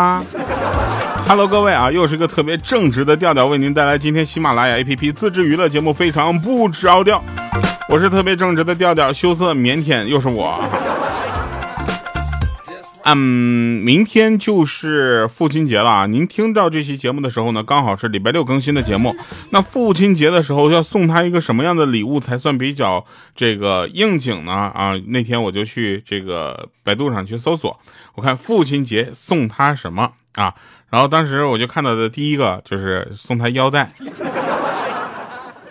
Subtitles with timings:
[0.00, 0.24] 哈。
[1.28, 7.22] Hello，各位啊，又是一个特别正直的调调，为您带来今天喜马拉雅 APP 自制娱乐节目，非常不着调。
[7.88, 10.58] 我是特别正直的调调，羞涩腼腆，又是我。
[13.02, 16.06] 嗯，明天就是父亲节了啊！
[16.06, 19.16] 您听到这期节目的时候呢，刚好是礼拜六更新的节目。
[19.50, 24.52] 那父亲节的时候要送他一个什么样的礼物才算比较这个应景呢？
[24.52, 27.80] 啊，那天我就去这个百度上去搜索，
[28.14, 30.54] 我看父亲节送他什么啊？
[30.90, 33.84] 然后当时我就看到的第一个就是送他腰带，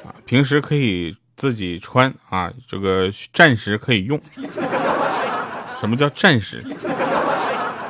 [0.04, 4.20] 啊，平时可以自己穿啊，这个暂时可以用。
[5.80, 6.62] 什么叫暂时？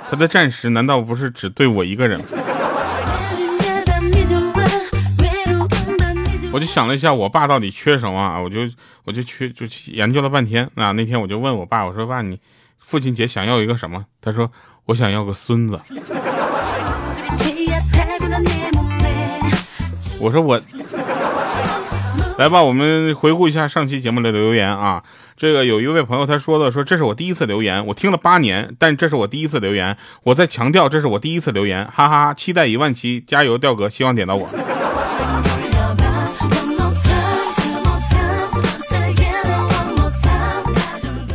[0.09, 2.19] 他的暂时难道不是只对我一个人？
[6.51, 8.39] 我就想了一下，我爸到底缺什么啊？
[8.39, 8.61] 我就
[9.03, 10.91] 我就缺就去研究了半天啊。
[10.93, 12.39] 那天我就问我爸，我说爸，你
[12.79, 14.03] 父亲节想要一个什么？
[14.19, 14.51] 他说
[14.85, 15.79] 我想要个孙子。
[20.19, 20.59] 我说我。
[22.39, 25.03] 来吧，我们回顾一下上期节目的留言啊。
[25.39, 29.95] 这个有一位朋友他说的，说这是我第一次留言，我听了八年，但这是我第一次留言。
[30.23, 32.33] 我在强调，这是我第一次留言，哈哈！
[32.33, 34.49] 期待一万期，加油，调哥，希望点到我。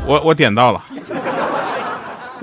[0.07, 0.85] 我我点到了。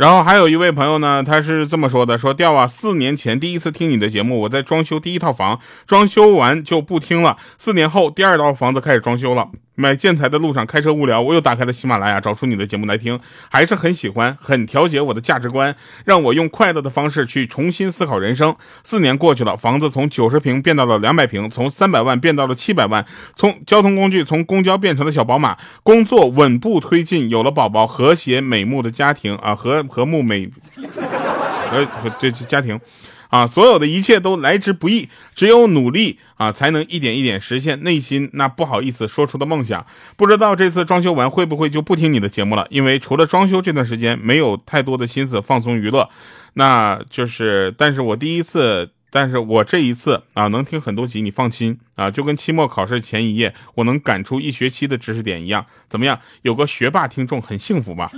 [0.01, 7.37] 然后还有一位朋友呢，他是这么说的：说调啊，四年前第一次听你的节目，我在装修第一套房，装修完就不听了。
[7.59, 9.49] 四年后，第二套房子开始装修了。
[9.73, 18.55] 买建材的路上开车无聊，我又打开了喜马拉雅，找出你的节目来听，还是很喜欢，很调节我的价值观，让我用快乐的方式去重新思考人生。
[18.83, 23.03] 四年过去了，房子从九十平变到了两百平，从三百万变到了七百万，
[23.35, 30.49] 从交通工具从公交变成了小宝马，工作稳步推进，有了宝宝，和谐美目的家庭啊，和和睦美
[31.69, 32.79] 和和这家庭。
[33.31, 39.85] 啊，所有的一切都来之不易，只有努力啊，才能一点一点实现内心那不好意思说出的梦想。
[40.17, 42.67] 不知道这次装修完会不会就不听你的节目了？
[42.69, 46.09] 因为除了装修这段时间，没有太多的心思放松娱乐。
[46.55, 55.65] 那就是，但是我第一次，但是我这一次啊，能听很多集，你放心啊，就跟期末考试前一夜，我能赶出一学期的知识点一样。
[55.87, 56.19] 怎么样？
[56.41, 58.11] 有个学霸听众很幸福吧？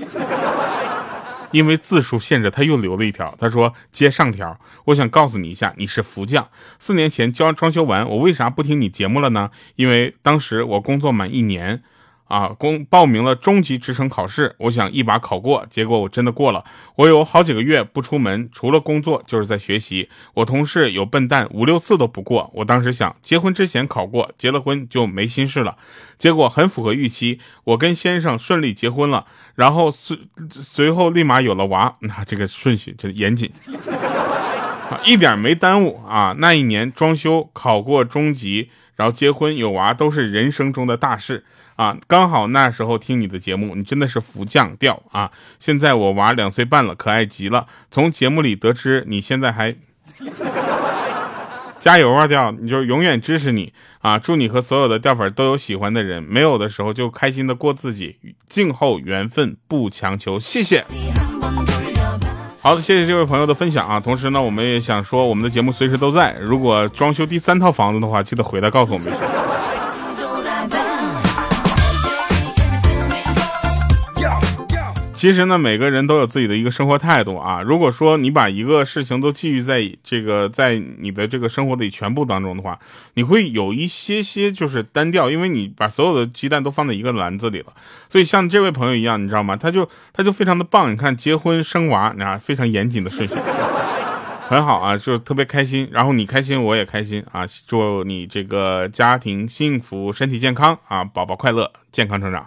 [1.54, 3.34] 因为字数限制，他又留了一条。
[3.40, 6.50] 他说：“接上条，我想告诉你一下，你是福将。
[6.80, 9.52] 四年前交装修完，我为啥不听你节目了呢？
[9.78, 11.82] 因为当时我工作满一年。”
[12.26, 16.64] 啊，公报名了中级职称考试，我想一把考过，结果我真的过了。
[16.96, 20.10] 我有好几个月不出门，除了工作就是在学习。
[20.34, 25.78] 我同事有笨蛋五六次都不过，我当时想结婚之前考过，结了婚就没心事了。
[26.18, 30.18] 结果很符合预期，我跟先生顺利结婚了，然后随
[30.50, 31.98] 随后立马有了娃。
[32.02, 33.52] 那这个顺序真严谨，
[35.06, 36.34] 一点没耽误啊。
[36.40, 41.44] 那一年装修考过中级，然后结婚有娃，都是人生中的大事。
[41.76, 45.32] 啊，刚好那时候听你的节目，你真的是福将调啊！
[45.60, 47.66] 现在我娃两岁半了，可爱极了。
[47.90, 49.76] 从节目里得知你现在还
[51.80, 54.18] 加油啊，调，你就永远支持你啊！
[54.18, 58.18] 祝你和所有的调粉都有喜欢的人，没有的时候就开心的过自己。
[58.48, 60.40] 静候缘分，不强求。
[60.40, 60.86] 谢谢。
[62.62, 64.00] 好的，谢谢这位朋友的分享啊！
[64.00, 66.34] 同时呢，我们也想说，我们的节目随时都在。
[66.40, 69.43] 如果装修第三套房子的话，记得回来告诉我们。
[75.24, 77.62] 其实呢，每个人都有自己的一个生活态度啊。
[77.62, 82.78] 如果说你把一个事情都寄予在这个在你的这个生活里全部当中的话，
[83.14, 87.68] 你会有一些些就是单调，因为你把所有的鸡蛋都放在一个篮子里了。
[88.10, 89.56] 所以像这位朋友一样，你知道吗？
[89.56, 90.92] 他就他就非常的棒。
[90.92, 93.34] 你看，结婚生娃，你看非常严谨的顺序，
[94.50, 95.88] 很好啊，就特别开心。
[95.90, 97.48] 然后你开心，我也开心啊。
[97.66, 102.46] 祝你这个家庭幸福，身体健康啊，宝宝快乐，健康成长。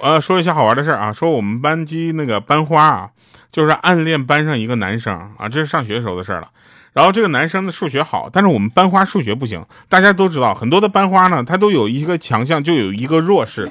[0.00, 3.10] 呃，说一下好玩的事儿啊，说我们班级那个班花啊，
[3.50, 6.48] 就是暗恋班上一个男生啊，这是上学时候的事儿了。
[6.92, 9.64] 然后这个男生的数学好，但是我们班花数学不行。
[9.88, 13.68] 大家都知道，很多的班花呢，他都有一个强项，就有一个弱势。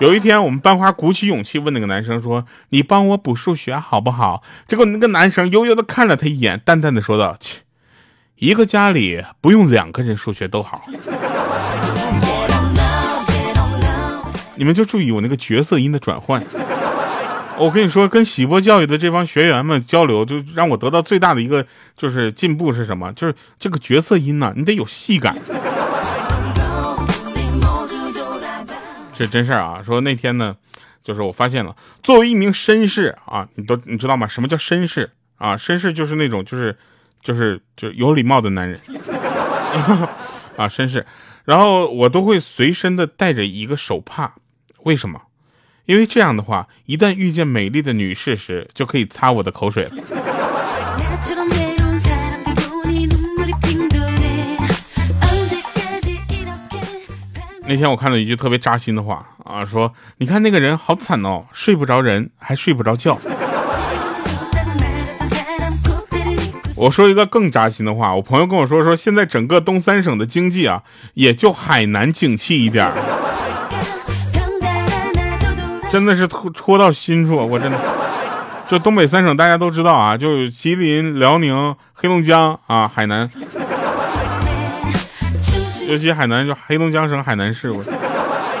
[0.00, 7.60] 有一天，我们班花鼓起勇气问那个男生说：“你帮我补数学好不好？”结果那个男生悠悠的看了他一眼，淡淡的说道：“切，
[8.36, 10.82] 一个家里不用两个人数学都好。”
[14.60, 16.44] 你们就注意我那个角色音的转换。
[17.56, 21.66] 我跟你说，跟喜波教育的这帮学员们交流，就让我得到最大的一个
[21.96, 23.10] 就是进步是什么？
[23.14, 25.34] 就是这个角色音呢，你得有戏感。
[29.16, 29.82] 是真事儿啊！
[29.82, 30.54] 说那天呢，
[31.02, 34.26] 就是我发现了，作为一名绅士啊，你都你知道吗？
[34.28, 35.56] 什么叫绅士啊？
[35.56, 36.76] 绅士就是那种就是
[37.22, 38.78] 就是就有礼貌的男人
[40.56, 41.06] 啊，绅士。
[41.46, 44.34] 然后我都会随身的带着一个手帕，
[44.84, 45.20] 为什么？
[45.86, 49.90] 因为这样的话，一旦遇见美丽的女士时，就可以擦我的口水了。
[57.66, 63.18] 那天我看到一句特别扎心的话啊，说你看那个人好惨哦，睡不着人，还睡不着觉。
[66.76, 70.82] 我说一个更扎心的话，我朋友跟我说说，现在整个东三省的经济啊，
[71.14, 72.90] 也就海南景气一点
[75.90, 77.78] 真的是戳戳到心处，我真的。
[78.68, 83.28] 就东北三省大家都知道啊，就吉林、辽宁、黑龙江啊，海南。
[85.88, 87.82] 尤其海南，就黑龙江省海南市，我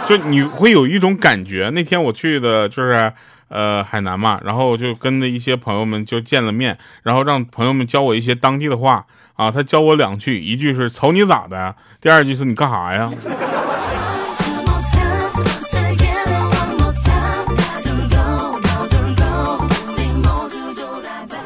[0.08, 1.70] 就你会有一种感觉。
[1.72, 3.12] 那天我去的就是
[3.46, 9.48] 呃海南嘛，然后就跟着一些朋友们就见了面，然后让朋友们教我一些当地的话啊。
[9.48, 13.08] 他教我两句，一句是瞅你咋的，第二句是你干啥呀？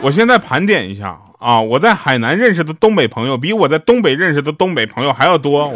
[0.05, 1.19] 我现在盘点一下。
[1.45, 1.61] 啊！
[1.61, 5.71] 我在海南认识的东北朋友，比我在东北认识的东北朋友还要多。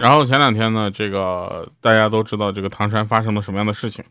[0.00, 4.04] 然后前两天呢，这个大家都知道这个唐山发生了什么样的事情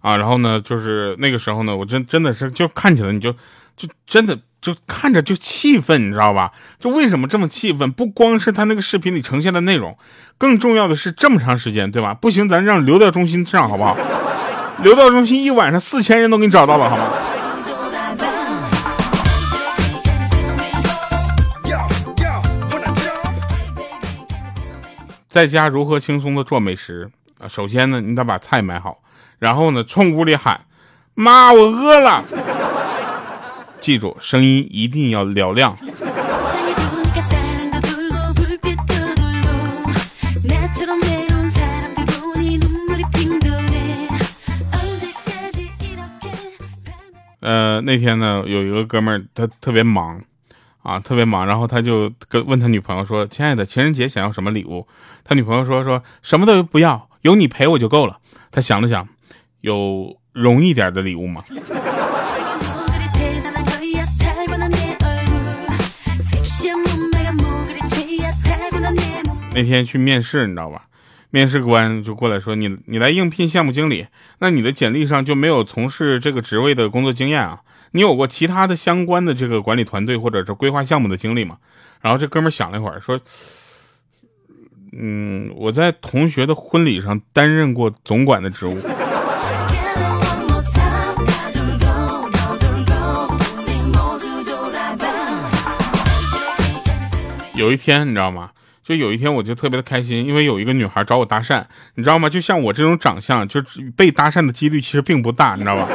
[0.00, 0.16] 啊？
[0.16, 3.32] 然后呢，就是那个时候呢，我真真的是就看起来你就
[3.76, 4.38] 就真的。
[4.64, 6.50] 就看着就气愤，你知道吧？
[6.80, 7.92] 就为什么这么气愤？
[7.92, 9.94] 不光是他那个视频里呈现的内容，
[10.38, 12.14] 更重要的是这么长时间，对吧？
[12.14, 13.94] 不行，咱让流调中心上好不好？
[14.82, 17.10] 流调中心一晚上四千人都给你找到了，好吗？
[25.34, 27.10] 在家如何轻松的做美食
[27.40, 27.48] 啊？
[27.48, 29.02] 首先呢，你得把菜买好，
[29.40, 30.60] 然后呢，冲屋里喊
[31.14, 32.22] ：“妈，我饿了。”
[33.82, 35.76] 记住，声音一定要嘹亮。
[47.40, 50.22] 呃，那天呢，有一个哥们儿，他特别忙
[50.84, 54.86] 啊，特别忙，然后他就跟问他女朋友说：“亲爱的，情人节想要什么礼物？”
[55.24, 58.18] 他女朋友说：“说什么都不要，有你陪我就够了。”
[58.52, 59.08] 他想了想，
[59.62, 61.42] 有容易点的礼物吗？
[69.54, 70.82] 那天去面试，你知道吧？
[71.30, 74.06] 面试官就过来说：“你你来应聘项目经理，
[74.40, 77.60] 那你的简历上就没有从事这个职位的工作经验啊？
[77.96, 81.58] 你有过其他的相关的这个管理团队或者是规划项目的经历吗？”
[82.02, 83.20] 然后这哥们想了一会儿说
[84.98, 88.76] ：“嗯，我在同学的婚礼上担任过总管的职务。”
[97.54, 98.50] 有一天，你知道吗？
[98.82, 101.64] 就有一天，我就特别的开心，因为有一个女孩找我搭讪，
[101.94, 102.28] 你知道吗？
[102.28, 103.62] 就像我这种长相，就
[103.96, 105.88] 被搭讪的几率其实并不大，你知道吧？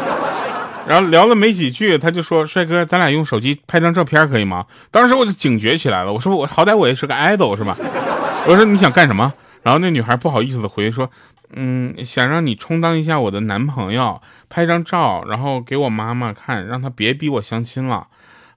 [0.89, 7.77] 然后聊了没几句，他就说：“帅哥，咱俩用手机拍张照片可以吗？”当时我就警觉起来了，我说：“我好歹我也是个 idol 是吧？”
[8.49, 9.31] 我说：“你想干什么？”
[9.61, 11.11] 然后那女孩不好意思的回说
[11.53, 14.19] ：“嗯，想让你充当一下我的男朋友，
[14.49, 18.07] 拍张照，然后给我妈妈看，让她别逼我相亲了。”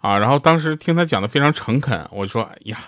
[0.01, 2.79] 啊，然后当时听他讲的非常诚恳，我说：“哎呀。”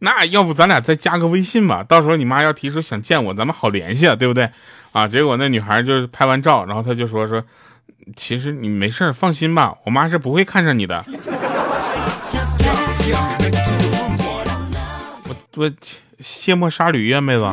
[0.00, 4.50] 那要不咱俩再加个微信吧，到时候你妈要提出想见我，咱们好联系啊，对不对？
[4.90, 7.40] 啊，结果那女孩就是拍完照，然后她就说说，
[8.16, 11.04] 其实你没事放心吧，我妈是不会看上你的。
[15.28, 15.72] 我我
[16.20, 17.44] 卸磨杀驴呀，妹子。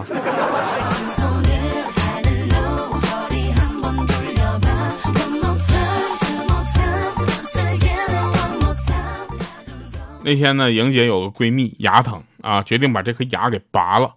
[10.21, 14.13] 那天呢，莹姐有个闺蜜牙疼啊，决定把这颗牙给拔了，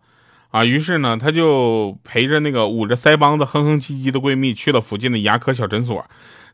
[0.52, 6.04] 啊，于是呢，她就陪着那个捂着腮帮子哼哼唧唧的闺蜜去了附近的牙科小诊所。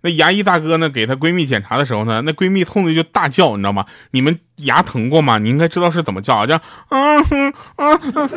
[0.00, 3.84] 那牙医大哥呢，给她闺蜜检查的时候呢，那闺蜜痛的就大叫，你知道吗？
[4.12, 5.38] 你们牙疼过吗？
[5.38, 6.54] 你应该知道是怎么叫啊，叫
[6.88, 8.28] 啊哼啊哼。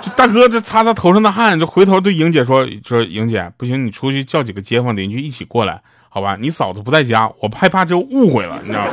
[0.00, 6.36] 这大哥这擦擦头上的汗，就回头对莹姐说说，莹姐不行，你出去叫几个街坊邻居一起过来，好吧？
[6.40, 8.92] 你嫂子不在家，我害怕就误会了，你知道吗？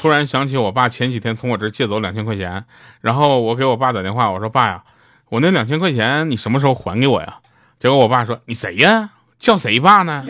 [0.00, 2.64] 突然想起我爸前几天从我这借走两千块钱，
[3.02, 4.82] 然后我给我爸打电话，我说爸呀，
[5.28, 7.36] 我那两千块钱你什么时候还给我呀？
[7.78, 9.10] 结果我爸说你谁呀？
[9.38, 10.24] 叫谁爸呢？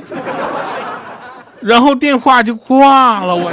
[1.61, 3.53] 然后电话就挂了，我。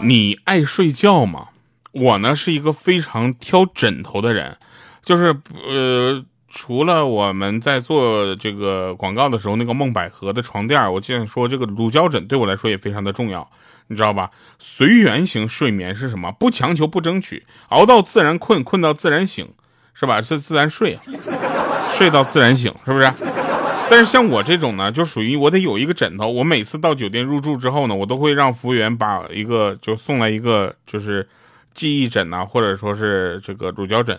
[0.00, 1.50] 你爱睡觉吗？
[1.92, 4.56] 我呢是一个非常挑枕头的人，
[5.04, 5.26] 就是
[5.68, 13.50] 呃，除了我们在做这个广告的时候，那个梦百合的床垫，我经常说这个乳胶枕对我来说也非常的重要，
[13.86, 14.30] 你知道吧？
[14.58, 16.30] 随缘型睡眠是什么？
[16.32, 19.48] 不强求，不争取，熬到自然困，困到自然醒，
[19.94, 20.20] 是吧？
[20.20, 20.98] 是自然睡，
[21.96, 23.10] 睡到自然醒，是不是？
[23.88, 26.28] 但是像我这种呢，就属于我得有一个枕头。
[26.28, 31.26] 我每次到酒店入住之后呢，我都会让服务员把一个就送来一个就是
[31.72, 34.18] 记忆枕呐，或者说是这个乳胶枕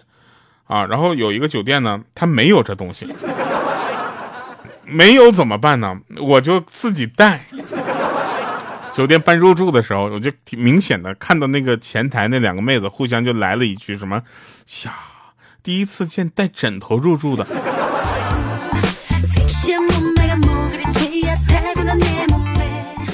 [0.73, 0.85] 啊。
[0.85, 3.07] 然后有一个酒店呢，他没有这东西，
[4.83, 5.95] 没有怎么办呢？
[6.19, 7.41] 我就自己带。
[8.91, 14.21] 酒店办入住的时候，我就挺明显的看到那个前台那两个妹子互相就来了一句什么
[14.85, 14.93] 呀，
[15.63, 17.43] 第一次见带枕头入住的。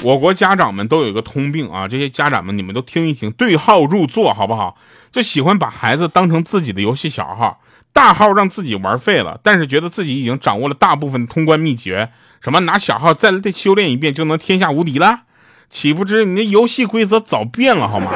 [0.02, 4.76] 我国家长们都有一个通病啊，这些家长们你们都听一听，对号入座好不好？
[5.12, 7.60] 就喜欢把孩子当成自己的游戏小号，
[7.92, 15.20] 大号让自己玩废了，但是觉得自己已经掌握了大部分通关秘诀，什么拿小号再修炼一遍就能天下无敌了？
[15.68, 18.10] 岂不知你那游戏规则早变了好吗？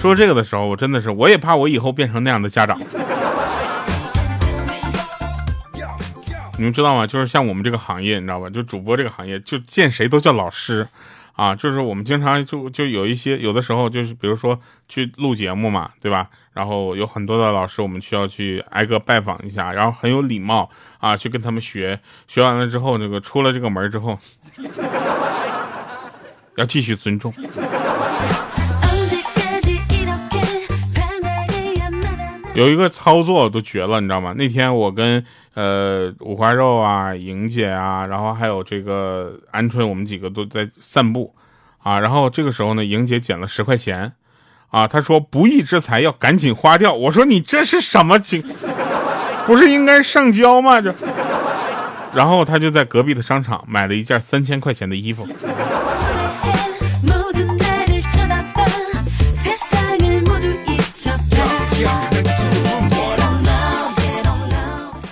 [0.00, 2.78] 说这个的时候，我真的是我也怕我以后变成那样的家长。
[6.58, 7.06] 你们知道吗？
[7.06, 8.50] 就是像我们这个行业，你知道吧？
[8.50, 10.86] 就主播这个行业，就见谁都叫老师，
[11.34, 16.28] 啊，就是我们经常就就有一些有的时候就是，比如说去录节目嘛，对吧？
[16.52, 24.18] 然后有很多的老师，我们需要去挨个拜访一下，然后很有礼貌啊，去跟他们学，学完了之后，那个出了这个门之后，
[26.58, 27.32] 要继续尊重。
[32.54, 34.34] 有一个操作都绝了，你知道吗？
[34.36, 35.24] 那天我跟
[35.58, 41.34] 呃五花肉啊、莹姐啊，然后还有这个鹌鹑，我们几个都在散步
[41.82, 41.98] 啊。
[41.98, 44.12] 然后这个时候呢，莹姐捡了十块钱
[44.70, 46.94] 啊，她说不义之财要赶紧花掉。
[46.94, 48.40] 我说你这是什么情？
[49.46, 50.80] 不是应该上交吗？
[50.80, 50.94] 这。
[52.14, 55.26] 然后她就在隔壁的商场买了一件三千块钱的衣服。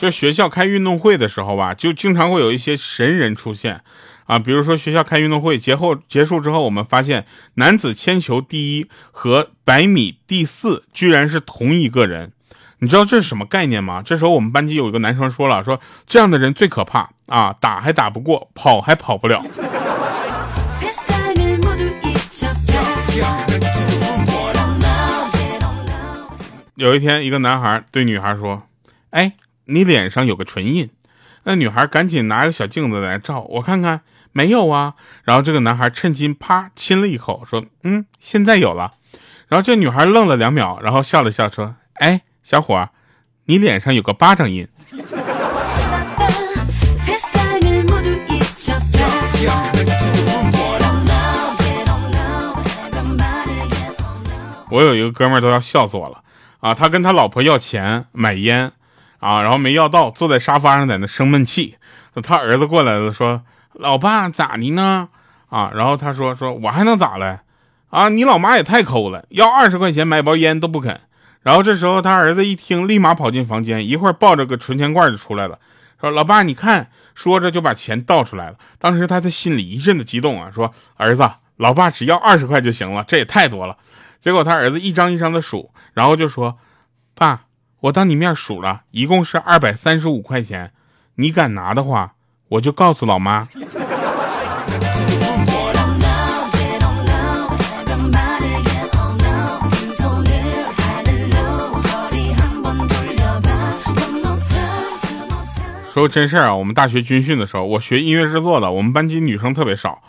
[0.06, 3.80] 就学校开运动会的时候吧，就经常会有一些神人出现，
[4.26, 12.30] 啊，比如说学校开运动会结后结束之后，我们发现男子铅球第一和百米第四居然是同一个人，
[12.78, 14.00] 你知道这是什么概念吗？
[14.00, 19.44] 这时候我们班级有一个男生说了，说这样的人最可怕啊，打还打不过，跑还跑不了。
[26.76, 28.62] 有一天，一个男孩对女孩说
[29.10, 29.32] ：“哎。”
[29.66, 30.90] 你脸上有个唇印，
[31.44, 34.00] 那女孩赶紧拿个小镜子来照，我看看，
[34.32, 34.94] 没有啊。
[35.24, 38.92] 然后这个男孩趁机啪亲了一口，说：“嗯，现在有了。”
[39.48, 42.88] 然后这女孩愣了两秒，然后笑了笑说：“哎，小伙，
[43.44, 44.68] 你脸上有个巴掌印。”
[54.68, 56.22] 我有一个哥们儿都要笑死我了
[56.58, 56.74] 啊！
[56.74, 58.72] 他跟他老婆要钱买烟。
[59.18, 61.76] 啊，然后没要到，坐在沙发上在那生闷气。
[62.22, 63.42] 他儿子过来了，说
[63.74, 65.08] ：“老爸咋的呢？”
[65.50, 67.42] 啊，然后他说：“说我还能咋了？
[67.90, 71.00] 啊，你老妈也太抠了，要二十块钱买包烟都不肯。”
[71.42, 75.58] 然后这时候他儿子一听，立马跑进房间，一会儿抱着个存钱罐就出来了，
[76.00, 78.56] 说：“老爸，你看。”说着就把钱倒出来了。
[78.78, 83.78] 当时他的心里一阵的激动啊，说：“儿子，老爸只要二十块就行了，这也太多了。”
[84.20, 86.58] 结果他儿子一张一张的数，然后就说
[87.16, 87.44] ：“爸。”
[87.80, 90.72] 我当你面数了，一共是二百三十五块钱。
[91.16, 92.14] 你敢拿的话，
[92.48, 93.46] 我就告诉老妈。
[105.92, 110.02] 说真事儿啊，我们大学军训的时候，我学音乐制作的，我们班级女生特别少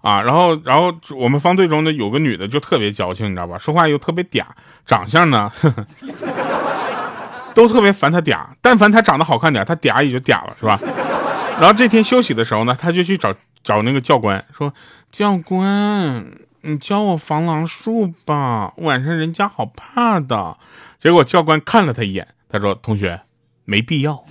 [0.00, 0.22] 啊。
[0.22, 3.58] 然后，然后我们方队中的有个女的就特别矫情，你知道吧？
[3.58, 4.42] 说话又特别嗲，
[4.86, 5.52] 长相呢。
[5.60, 5.86] 呵 呵
[7.54, 10.78] 都特别烦他嗲，但凡他长得好看点，他嗲也就嗲了，是吧？
[11.60, 14.74] 然后这天休息的时候呢，他就去找找那个教官，说
[15.10, 16.26] ：“教官，
[16.62, 20.56] 你教我防狼术吧，晚上人家好怕的。”
[20.98, 23.20] 结果教官看了他一眼，他说：“同学，
[23.64, 24.24] 没必要。”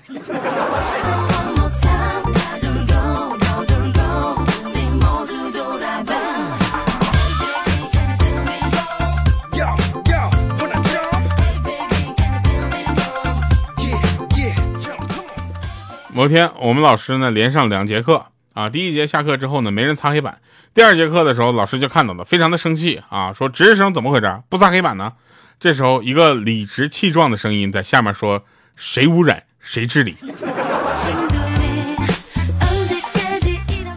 [16.23, 20.37] 昨天我们老师呢连上两节课啊，第一节下课之后呢没人擦黑板，
[20.73, 24.39] 第二节课的时候老师就看到了，非常的生气啊，说值日生怎么回事？
[24.47, 25.11] 不擦黑板呢？
[25.59, 28.41] 这时候一个理直气壮的声音在下面说
[28.77, 30.15] ：“谁污染谁治理。”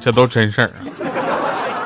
[0.02, 0.70] 这都真事儿。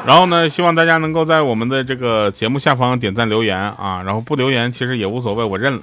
[0.06, 5.80] 然后呢，希望大家能够在我们的这个节目下方点赞留言啊，然后不留言其实也无所谓，我认了。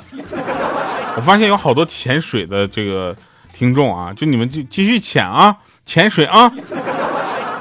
[1.15, 3.15] 我发现有好多潜水的这个
[3.57, 6.51] 听众啊，就你们就继续潜啊，潜水啊，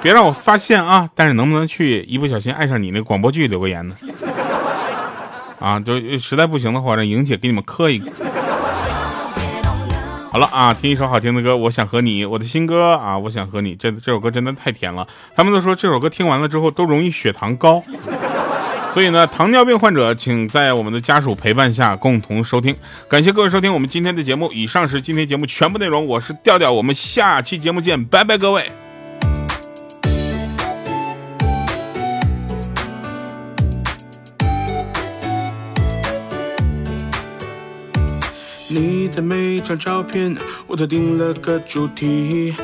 [0.02, 1.08] 别让我发现啊。
[1.14, 3.94] 但是能不能去一不小心爱上你那广播剧留个言呢？
[5.58, 8.12] 啊，就实在不行的话，让莹姐给你们磕一个。
[10.30, 15.08] 好了啊，听一首好听的歌，我想和你，我的新歌啊，我想和你，这这首歌真的太甜了。
[15.34, 17.82] 他们都说这首歌听完了之后都容易血糖高，
[18.96, 22.74] 所以呢，糖尿病患者请在我们的家属陪伴下共同收听。
[23.10, 26.06] 感谢各位收听我们今天的节目，以上是今天节目全部内容。
[26.06, 28.64] 我是调调，我们下期节目见，拜拜，各位。
[38.70, 40.34] 你的每张照片，
[40.66, 42.54] 我都定了个主题。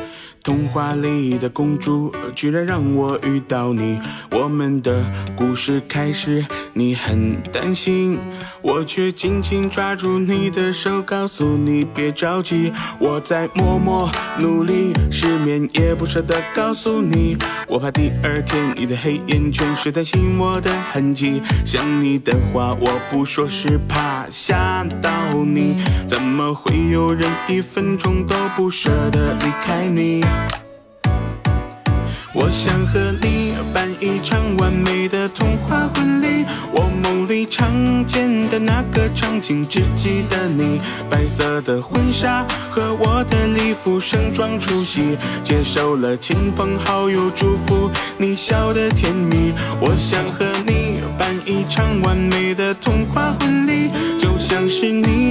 [0.43, 3.97] 童话里的公主，居然让我遇到你。
[4.29, 5.01] 我们的
[5.37, 8.19] 故事开始，你很担心，
[8.61, 17.37] 我却紧紧抓住你的手，告诉你别着急，我在默默努力，失眠也不舍得告诉你。
[17.69, 21.41] 我怕第二天你的黑眼圈是担心我的痕迹。
[21.63, 25.81] 想你的话我不说，是怕吓到你。
[26.05, 30.21] 怎么会有人一分钟都不舍得离开你？
[32.35, 49.53] 我想和你办一场完美的童话婚礼，我梦里常见的那个场景，只记得你白色的婚纱和我的礼服，盛装出席，接受了亲朋好友祝福，你笑得甜蜜。
[49.79, 55.22] 我想和你办一场完美的童话婚礼，就像是你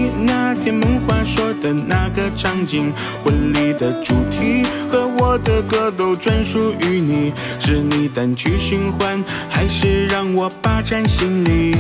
[0.63, 2.93] 天梦话说的那个场景，
[3.25, 7.01] 婚礼的主题和我的歌都专属于。
[7.01, 11.75] 你是你单曲循环，还是让我霸占心里？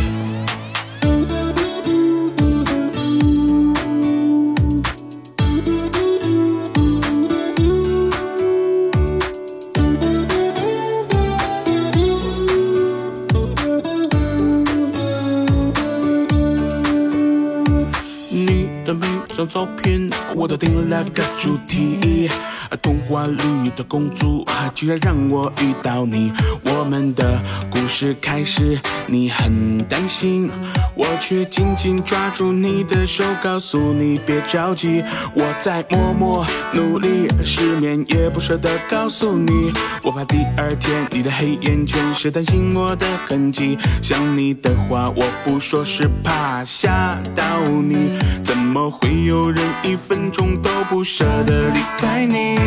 [19.42, 22.30] 张照片，我都定了个主题。
[22.80, 26.32] 童话里的公主，居然让我遇到你。
[26.64, 30.50] 我们的故事开始，你很担心，
[30.94, 35.04] 我却紧紧抓住你的手，告诉你别着急，
[35.34, 39.72] 我在默默努力，失眠也不舍得告诉你。
[40.02, 43.78] 我怕第二天你的黑眼圈是担心我的痕迹。
[44.00, 48.12] 想你的话我不说，是怕吓到你。
[48.42, 52.61] 怎么会有人一分钟都不舍得离开你？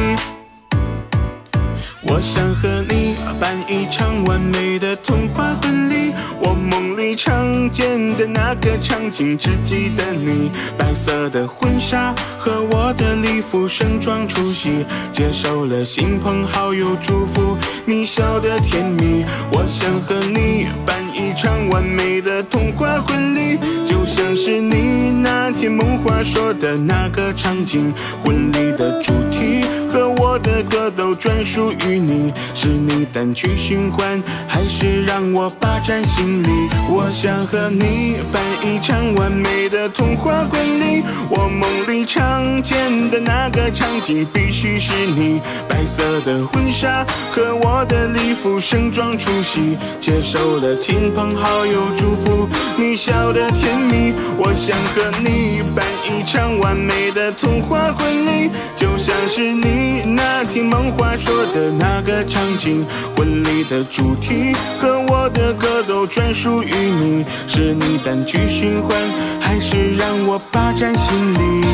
[2.07, 19.25] 我想和你办一场完美的童话婚礼，我梦里常见的那个场景，只记得你白色的婚纱和我的礼服，盛装出席，接受了亲朋好友祝福，你笑得甜蜜。
[19.51, 27.91] 我想和你办一场完美的童话婚礼，就像是你那天梦话说的那个场景，
[28.23, 32.33] 婚礼的主题和我的歌都专属于你。
[32.53, 36.49] 是你单曲循环，还是让我霸占心里？
[36.89, 54.13] 我想和你办一场完美的童话婚礼，我梦里常见的那个场景，必须是你白色的婚纱和我的礼服，盛装出席，接受了亲朋好友祝福，你笑得甜蜜。
[54.37, 67.25] 我想和你办一场完美的童话婚礼，就像是你那天梦话说的那个场景，婚礼的主题和我的歌都专属于你。
[67.47, 68.97] 是你单曲循环，
[69.39, 71.65] 还是让我霸占心里？